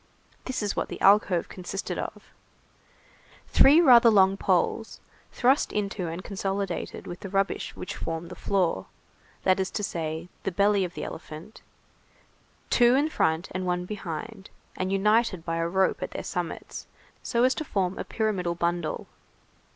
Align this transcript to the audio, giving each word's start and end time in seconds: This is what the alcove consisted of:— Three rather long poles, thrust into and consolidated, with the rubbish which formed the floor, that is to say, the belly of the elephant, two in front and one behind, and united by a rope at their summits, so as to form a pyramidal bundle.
This 0.45 0.63
is 0.63 0.75
what 0.75 0.87
the 0.89 0.99
alcove 0.99 1.47
consisted 1.47 1.99
of:— 1.99 2.23
Three 3.49 3.79
rather 3.79 4.09
long 4.09 4.35
poles, 4.35 4.99
thrust 5.31 5.71
into 5.71 6.07
and 6.07 6.23
consolidated, 6.23 7.05
with 7.05 7.19
the 7.19 7.29
rubbish 7.29 7.75
which 7.75 7.95
formed 7.97 8.31
the 8.31 8.35
floor, 8.35 8.87
that 9.43 9.59
is 9.59 9.69
to 9.69 9.83
say, 9.83 10.27
the 10.41 10.51
belly 10.51 10.83
of 10.83 10.95
the 10.95 11.03
elephant, 11.03 11.61
two 12.71 12.95
in 12.95 13.09
front 13.09 13.49
and 13.51 13.67
one 13.67 13.85
behind, 13.85 14.49
and 14.75 14.91
united 14.91 15.45
by 15.45 15.57
a 15.57 15.67
rope 15.67 16.01
at 16.01 16.09
their 16.09 16.23
summits, 16.23 16.87
so 17.21 17.43
as 17.43 17.53
to 17.53 17.63
form 17.63 17.99
a 17.99 18.03
pyramidal 18.03 18.55
bundle. 18.55 19.05